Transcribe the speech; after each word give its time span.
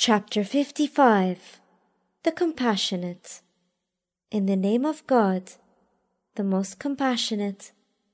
Chapter 0.00 0.44
55 0.44 1.58
The 2.22 2.30
Compassionate 2.30 3.40
In 4.30 4.46
the 4.46 4.54
name 4.54 4.86
of 4.86 5.04
God, 5.08 5.54
the 6.36 6.44
most 6.44 6.78
compassionate, 6.78 7.72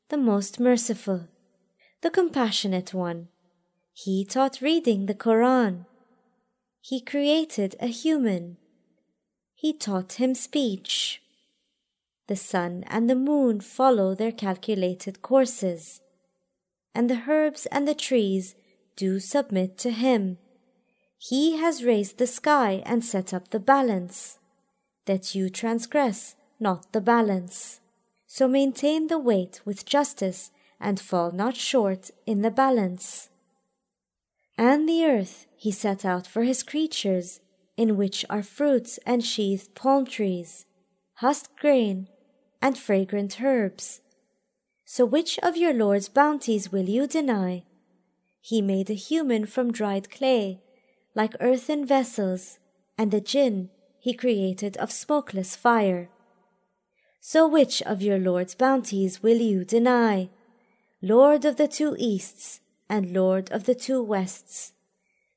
the 0.09 0.17
most 0.17 0.59
merciful, 0.59 1.29
the 2.01 2.09
compassionate 2.09 2.95
one, 2.95 3.29
he 3.93 4.25
taught 4.25 4.63
reading 4.63 5.05
the 5.05 5.15
Koran. 5.15 5.85
He 6.81 7.03
created 7.03 7.77
a 7.79 7.89
human. 7.89 8.57
He 9.55 9.75
taught 9.75 10.15
him 10.15 10.35
speech. 10.35 11.21
The 12.29 12.37
sun 12.37 12.85
and 12.87 13.11
the 13.11 13.15
moon 13.15 13.61
follow 13.61 14.15
their 14.15 14.33
calculated 14.33 15.21
courses, 15.21 16.01
and 16.95 17.11
the 17.11 17.25
herbs 17.29 17.67
and 17.67 17.87
the 17.87 17.95
trees 17.95 18.55
do 18.97 19.21
submit 19.21 19.77
to 19.79 19.91
him 19.91 20.39
he 21.29 21.57
has 21.57 21.83
raised 21.83 22.19
the 22.19 22.27
sky 22.27 22.83
and 22.85 23.03
set 23.03 23.33
up 23.33 23.49
the 23.49 23.59
balance, 23.59 24.39
that 25.07 25.35
you 25.35 25.49
transgress 25.49 26.37
not 26.61 26.93
the 26.93 27.01
balance. 27.01 27.81
So 28.27 28.47
maintain 28.47 29.07
the 29.07 29.19
weight 29.19 29.63
with 29.65 29.87
justice 29.87 30.51
and 30.79 31.01
fall 31.01 31.33
not 31.33 31.57
short 31.57 32.11
in 32.27 32.43
the 32.43 32.51
balance. 32.51 33.31
And 34.59 34.87
the 34.87 35.03
earth 35.07 35.47
he 35.57 35.71
set 35.71 36.05
out 36.05 36.27
for 36.27 36.43
his 36.43 36.63
creatures, 36.63 37.41
in 37.75 37.97
which 37.97 38.27
are 38.29 38.43
fruits 38.43 38.99
and 39.07 39.25
sheathed 39.25 39.75
palm 39.75 40.05
trees, 40.05 40.67
husked 41.15 41.59
grain, 41.59 42.09
and 42.61 42.77
fragrant 42.77 43.41
herbs. 43.41 44.03
So 44.85 45.07
which 45.07 45.39
of 45.39 45.57
your 45.57 45.73
Lord's 45.73 46.11
bounties 46.11 46.71
will 46.71 46.89
you 46.91 47.07
deny? 47.07 47.65
He 48.43 48.61
made 48.61 48.91
a 48.91 48.95
human 49.09 49.47
from 49.47 49.73
dried 49.73 50.11
clay 50.11 50.61
like 51.15 51.35
earthen 51.41 51.87
vessels, 51.87 52.59
and 52.99 53.11
the 53.11 53.21
jinn 53.21 53.71
he 53.99 54.13
created 54.13 54.77
of 54.77 54.93
smokeless 54.93 55.57
fire. 55.57 56.09
So 57.21 57.49
which 57.49 57.81
of 57.83 58.03
your 58.03 58.19
Lord's 58.19 58.55
bounties 58.55 59.23
will 59.23 59.39
you 59.39 59.65
deny? 59.65 60.29
Lord 61.01 61.45
of 61.45 61.57
the 61.57 61.69
two 61.69 61.97
easts, 61.99 62.61
and 62.89 63.13
Lord 63.13 63.51
of 63.51 63.65
the 63.65 63.75
two 63.75 64.03
wests. 64.03 64.73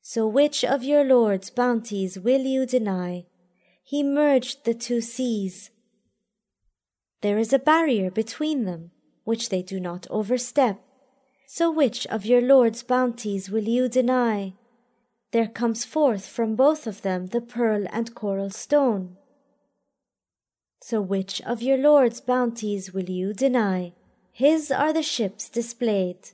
So 0.02 0.28
which 0.28 0.64
of 0.66 0.84
your 0.84 1.04
Lord's 1.04 1.50
bounties 1.50 2.20
will 2.20 2.42
you 2.42 2.66
deny? 2.66 3.26
He 3.84 4.04
merged 4.04 4.66
the 4.66 4.74
two 4.74 5.02
seas. 5.02 5.72
There 7.22 7.38
is 7.38 7.54
a 7.54 7.60
barrier 7.60 8.12
between 8.12 8.66
them, 8.66 8.92
which 9.24 9.50
they 9.50 9.62
do 9.62 9.80
not 9.80 10.08
overstep. 10.10 10.80
So 11.48 11.72
which 11.72 12.06
of 12.08 12.26
your 12.26 12.42
Lord's 12.42 12.84
bounties 12.84 13.50
will 13.50 13.64
you 13.64 13.88
deny? 13.88 14.54
There 15.32 15.48
comes 15.48 15.84
forth 15.84 16.26
from 16.26 16.56
both 16.56 16.88
of 16.88 17.02
them 17.02 17.28
the 17.28 17.42
pearl 17.42 17.86
and 17.92 18.16
coral 18.16 18.50
stone. 18.50 19.18
So 20.82 21.02
which 21.02 21.42
of 21.42 21.62
your 21.62 21.78
Lord's 21.78 22.22
bounties 22.22 22.94
will 22.94 23.10
you 23.10 23.34
deny? 23.34 23.94
His 24.32 24.72
are 24.72 24.94
the 24.94 25.04
ships 25.04 25.50
displayed 25.50 26.30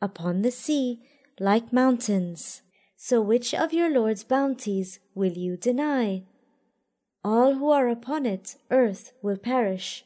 upon 0.00 0.42
the 0.42 0.50
sea 0.50 1.00
like 1.38 1.72
mountains. 1.72 2.62
So 2.96 3.20
which 3.20 3.54
of 3.54 3.72
your 3.72 3.90
Lord's 3.90 4.24
bounties 4.24 4.98
will 5.14 5.32
you 5.32 5.56
deny? 5.56 6.24
All 7.22 7.54
who 7.54 7.70
are 7.70 7.88
upon 7.88 8.26
it, 8.26 8.56
earth, 8.70 9.12
will 9.22 9.36
perish, 9.36 10.04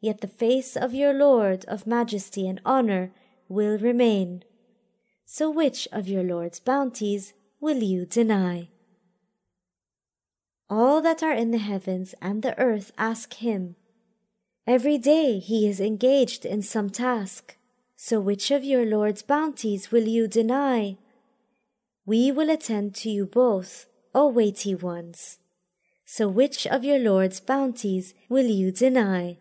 yet 0.00 0.20
the 0.20 0.28
face 0.28 0.76
of 0.76 0.94
your 0.94 1.12
Lord 1.12 1.64
of 1.66 1.86
majesty 1.86 2.48
and 2.48 2.60
honor 2.64 3.12
will 3.48 3.78
remain. 3.78 4.42
So 5.24 5.50
which 5.50 5.86
of 5.92 6.08
your 6.08 6.22
Lord's 6.22 6.60
bounties 6.60 7.34
will 7.60 7.82
you 7.82 8.06
deny? 8.06 8.68
All 10.68 11.02
that 11.02 11.22
are 11.22 11.34
in 11.34 11.50
the 11.50 11.58
heavens 11.58 12.14
and 12.22 12.42
the 12.42 12.58
earth 12.58 12.92
ask 12.96 13.34
him. 13.34 13.76
Every 14.66 14.98
day 14.98 15.38
he 15.38 15.68
is 15.68 15.80
engaged 15.80 16.46
in 16.46 16.62
some 16.62 16.90
task. 16.90 17.56
So 17.96 18.18
which 18.18 18.50
of 18.50 18.64
your 18.64 18.86
Lord's 18.86 19.20
bounties 19.20 19.92
will 19.92 20.08
you 20.08 20.26
deny? 20.26 20.96
We 22.06 22.32
will 22.32 22.48
attend 22.48 22.94
to 22.96 23.10
you 23.10 23.26
both, 23.26 23.86
O 24.14 24.28
weighty 24.28 24.74
ones. 24.74 25.38
So 26.06 26.28
which 26.28 26.66
of 26.66 26.82
your 26.82 26.98
Lord's 26.98 27.40
bounties 27.40 28.14
will 28.28 28.46
you 28.46 28.72
deny? 28.72 29.38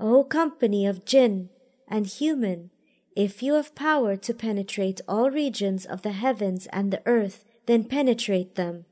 O 0.00 0.24
company 0.24 0.84
of 0.84 1.04
jinn 1.04 1.50
and 1.86 2.06
human, 2.06 2.70
if 3.14 3.42
you 3.42 3.54
have 3.54 3.74
power 3.74 4.16
to 4.16 4.34
penetrate 4.34 5.00
all 5.06 5.30
regions 5.30 5.84
of 5.84 6.02
the 6.02 6.12
heavens 6.12 6.66
and 6.66 6.90
the 6.92 7.02
earth, 7.06 7.44
then 7.66 7.84
penetrate 7.84 8.54
them. 8.54 8.84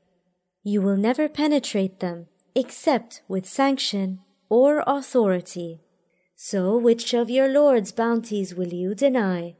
You 0.63 0.81
will 0.81 0.97
never 0.97 1.27
penetrate 1.27 1.99
them 1.99 2.27
except 2.55 3.21
with 3.27 3.45
sanction 3.47 4.19
or 4.49 4.83
authority. 4.85 5.81
So 6.35 6.77
which 6.77 7.13
of 7.13 7.29
your 7.29 7.47
Lord's 7.47 7.91
bounties 7.91 8.53
will 8.53 8.73
you 8.73 8.93
deny? 8.93 9.55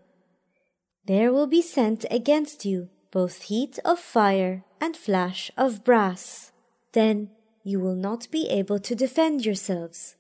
There 1.05 1.31
will 1.31 1.47
be 1.47 1.61
sent 1.61 2.05
against 2.11 2.66
you 2.66 2.89
both 3.11 3.43
heat 3.43 3.78
of 3.83 3.99
fire 3.99 4.63
and 4.79 4.95
flash 4.95 5.51
of 5.57 5.83
brass. 5.83 6.51
Then 6.93 7.29
you 7.63 7.79
will 7.79 7.95
not 7.95 8.29
be 8.31 8.47
able 8.49 8.79
to 8.79 8.95
defend 8.95 9.45
yourselves. 9.45 10.16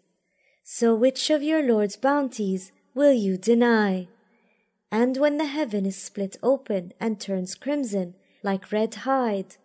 So 0.63 0.93
which 0.93 1.29
of 1.29 1.41
your 1.41 1.63
Lord's 1.63 1.95
bounties 1.95 2.71
will 2.93 3.13
you 3.13 3.37
deny? 3.37 4.07
And 4.91 5.17
when 5.17 5.37
the 5.37 5.45
heaven 5.45 5.85
is 5.85 5.95
split 5.95 6.35
open 6.43 6.91
and 6.99 7.19
turns 7.19 7.55
crimson 7.55 8.13
like 8.43 8.71
red 8.71 8.93
hide. 8.95 9.55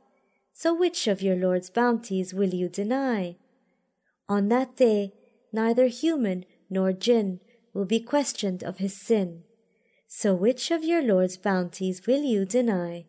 So 0.53 0.73
which 0.73 1.07
of 1.07 1.21
your 1.21 1.37
Lord's 1.37 1.69
bounties 1.69 2.33
will 2.33 2.55
you 2.55 2.69
deny? 2.69 3.37
On 4.29 4.49
that 4.49 4.77
day 4.77 5.13
neither 5.53 5.87
human 5.87 6.45
nor 6.71 6.93
jinn 6.93 7.41
will 7.75 7.85
be 7.85 8.01
questioned 8.01 8.63
of 8.63 8.79
his 8.79 8.95
sin. 8.95 9.43
So 10.07 10.35
which 10.35 10.71
of 10.71 10.85
your 10.85 11.03
Lord's 11.03 11.37
bounties 11.37 12.07
will 12.07 12.23
you 12.23 12.45
deny? 12.45 13.07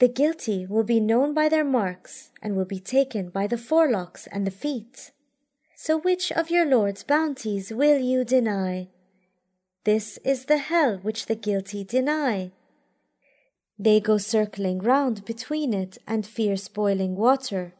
The 0.00 0.08
guilty 0.08 0.66
will 0.66 0.84
be 0.84 0.98
known 0.98 1.34
by 1.34 1.48
their 1.48 1.64
marks 1.64 2.30
and 2.42 2.56
will 2.56 2.64
be 2.64 2.80
taken 2.80 3.28
by 3.28 3.46
the 3.46 3.56
forelocks 3.56 4.26
and 4.32 4.46
the 4.46 4.50
feet. 4.50 5.12
So 5.76 5.98
which 5.98 6.32
of 6.32 6.50
your 6.50 6.66
Lord's 6.66 7.04
bounties 7.04 7.70
will 7.70 7.98
you 7.98 8.24
deny? 8.24 8.88
This 9.84 10.18
is 10.24 10.44
the 10.44 10.58
hell 10.58 10.98
which 10.98 11.26
the 11.26 11.34
guilty 11.34 11.84
deny. 11.84 12.52
They 13.78 13.98
go 13.98 14.18
circling 14.18 14.80
round 14.80 15.24
between 15.24 15.72
it 15.72 15.96
and 16.06 16.26
fierce 16.26 16.68
boiling 16.68 17.16
water. 17.16 17.72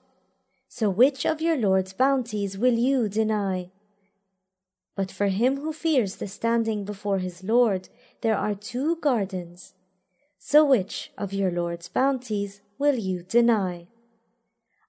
So 0.66 0.88
which 0.88 1.27
of 1.27 1.43
your 1.43 1.59
Lord's 1.59 1.93
bounties 1.93 2.56
will 2.56 2.72
you 2.72 3.09
deny? 3.09 3.71
But 4.97 5.11
for 5.11 5.27
him 5.27 5.59
who 5.59 5.75
fears 5.75 6.16
the 6.16 6.28
standing 6.28 6.84
before 6.84 7.19
his 7.19 7.44
Lord, 7.44 7.91
there 8.22 8.37
are 8.37 8.55
two 8.55 8.97
gardens. 8.97 9.75
So 10.38 10.65
which 10.65 11.11
of 11.19 11.34
your 11.34 11.50
Lord's 11.50 11.88
bounties 11.88 12.62
will 12.78 12.94
you 12.94 13.22
deny? 13.22 13.88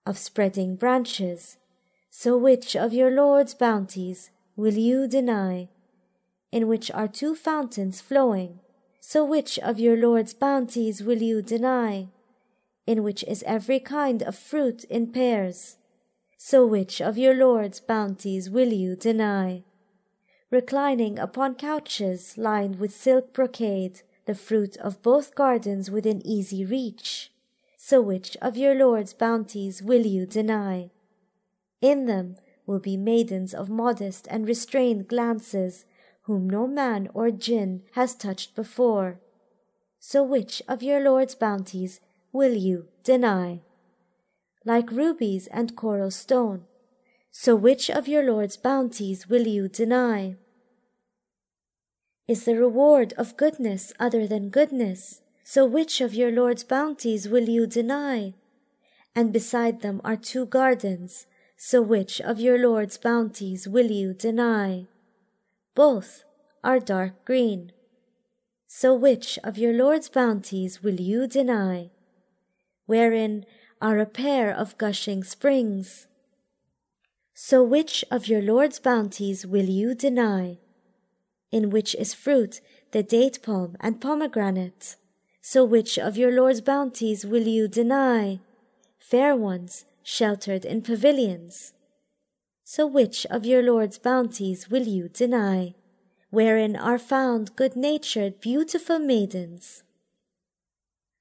Of 0.06 0.18
spreading 0.18 0.78
branches, 0.78 1.58
so 2.10 2.38
which 2.38 2.76
of 2.76 2.94
your 2.94 3.12
Lord's 3.12 3.54
bounties 3.54 4.30
will 4.56 4.76
you 4.76 5.10
deny? 5.10 5.68
In 6.52 6.68
which 6.68 6.92
are 6.92 7.08
two 7.08 7.36
fountains 7.36 8.02
flowing. 8.02 8.60
So 9.00 9.26
which 9.26 9.58
of 9.60 9.80
your 9.80 9.98
Lord's 9.98 10.34
bounties 10.34 11.02
will 11.02 11.22
you 11.22 11.42
deny? 11.42 12.10
In 12.86 13.04
which 13.04 13.24
is 13.24 13.44
every 13.44 13.80
kind 13.80 14.22
of 14.22 14.36
fruit 14.36 14.84
in 14.86 15.12
pairs. 15.12 15.78
So 16.38 16.66
which 16.66 17.02
of 17.02 17.18
your 17.18 17.34
Lord's 17.34 17.80
bounties 17.80 18.50
will 18.50 18.74
you 18.74 18.96
deny? 18.96 19.64
Reclining 20.50 21.18
upon 21.18 21.56
couches 21.56 22.38
lined 22.38 22.80
with 22.80 22.94
silk 22.94 23.34
brocade, 23.34 24.02
the 24.26 24.36
fruit 24.36 24.76
of 24.78 25.02
both 25.02 25.36
gardens 25.36 25.90
within 25.90 26.26
easy 26.26 26.66
reach. 26.66 27.32
So 27.78 28.02
which 28.02 28.38
of 28.42 28.58
your 28.58 28.76
Lord's 28.76 29.14
bounties 29.14 29.82
will 29.82 30.06
you 30.06 30.26
deny? 30.26 30.92
In 31.82 32.06
them 32.06 32.36
will 32.66 32.80
be 32.80 32.98
maidens 32.98 33.54
of 33.54 33.70
modest 33.70 34.28
and 34.30 34.48
restrained 34.48 35.08
glances 35.08 35.86
whom 36.24 36.50
no 36.50 36.68
man 36.68 37.10
or 37.14 37.32
jinn 37.32 37.84
has 37.94 38.16
touched 38.16 38.56
before. 38.56 39.20
So 40.00 40.24
which 40.24 40.62
of 40.68 40.84
your 40.84 41.00
Lord's 41.00 41.36
bounties 41.36 42.00
will 42.32 42.54
you 42.54 42.88
deny? 43.04 43.62
Like 44.66 44.92
rubies 44.92 45.48
and 45.48 45.76
coral 45.76 46.12
stone, 46.12 46.66
so 47.32 47.56
which 47.56 47.90
of 47.90 48.08
your 48.08 48.24
Lord's 48.24 48.58
bounties 48.58 49.28
will 49.28 49.48
you 49.48 49.68
deny? 49.68 50.36
Is 52.28 52.46
the 52.46 52.56
reward 52.56 53.14
of 53.18 53.38
goodness 53.38 53.94
other 54.00 54.28
than 54.28 54.50
goodness? 54.50 55.22
So 55.44 55.66
which 55.66 56.00
of 56.00 56.14
your 56.14 56.32
Lord's 56.32 56.64
bounties 56.64 57.28
will 57.28 57.50
you 57.50 57.68
deny? 57.68 58.36
And 59.16 59.34
beside 59.34 59.82
them 59.82 60.00
are 60.04 60.16
two 60.16 60.46
gardens, 60.46 61.26
so 61.58 61.82
which 61.82 62.22
of 62.22 62.40
your 62.40 62.58
Lord's 62.58 62.98
bounties 62.98 63.68
will 63.68 63.92
you 63.92 64.14
deny? 64.14 64.88
Both 65.76 66.24
are 66.64 66.80
dark 66.80 67.26
green. 67.26 67.72
So 68.68 68.94
which 68.94 69.38
of 69.44 69.58
your 69.58 69.74
Lord's 69.74 70.10
bounties 70.10 70.82
will 70.84 71.00
you 71.00 71.28
deny? 71.28 71.92
wherein 72.92 73.46
are 73.82 74.00
a 74.00 74.06
pair 74.06 74.52
of 74.52 74.78
gushing 74.78 75.24
springs. 75.24 76.08
So 77.34 77.64
which 77.64 78.04
of 78.12 78.28
your 78.28 78.42
Lord's 78.42 78.80
bounties 78.80 79.46
will 79.46 79.70
you 79.80 79.96
deny? 79.96 80.58
In 81.54 81.70
which 81.70 81.96
is 81.96 82.14
fruit 82.14 82.60
the 82.92 83.02
date 83.02 83.42
palm 83.42 83.78
and 83.80 84.02
pomegranate? 84.02 84.98
So 85.42 85.64
which 85.64 85.98
of 85.98 86.18
your 86.18 86.34
Lord's 86.34 86.60
bounties 86.60 87.26
will 87.26 87.48
you 87.48 87.70
deny? 87.70 88.42
Fair 89.00 89.38
ones, 89.38 89.86
sheltered 90.04 90.66
in 90.66 90.82
pavilions. 90.82 91.72
So 92.74 92.88
which 92.88 93.26
of 93.26 93.46
your 93.46 93.62
Lord's 93.62 93.98
bounties 93.98 94.70
will 94.70 94.88
you 94.88 95.10
deny? 95.10 95.76
Wherein 96.30 96.78
are 96.78 96.98
found 96.98 97.58
good 97.58 97.76
natured, 97.76 98.40
beautiful 98.40 98.98
maidens. 98.98 99.84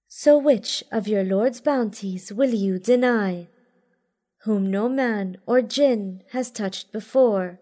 So 0.06 0.38
which 0.38 0.84
of 0.92 1.08
your 1.08 1.24
Lord's 1.24 1.60
bounties 1.60 2.32
will 2.32 2.54
you 2.54 2.78
deny? 2.78 3.48
Whom 4.44 4.70
no 4.70 4.88
man 4.88 5.38
or 5.44 5.60
jinn 5.60 6.22
has 6.30 6.52
touched 6.52 6.92
before. 6.92 7.58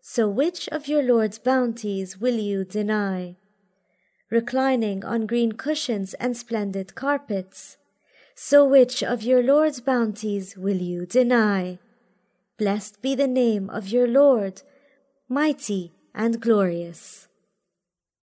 So 0.00 0.28
which 0.28 0.68
of 0.68 0.86
your 0.86 1.02
Lord's 1.02 1.40
bounties 1.40 2.20
will 2.20 2.38
you 2.38 2.64
deny? 2.64 3.34
Reclining 4.30 5.04
on 5.04 5.26
green 5.26 5.50
cushions 5.50 6.14
and 6.14 6.36
splendid 6.36 6.94
carpets. 6.94 7.76
So 8.36 8.64
which 8.64 9.02
of 9.02 9.24
your 9.24 9.42
Lord's 9.42 9.80
bounties 9.80 10.56
will 10.56 10.80
you 10.80 11.06
deny? 11.06 11.80
Blessed 12.58 13.02
be 13.02 13.14
the 13.14 13.26
name 13.26 13.68
of 13.68 13.88
your 13.88 14.08
Lord, 14.08 14.62
mighty 15.28 15.92
and 16.14 16.40
glorious. 16.40 17.25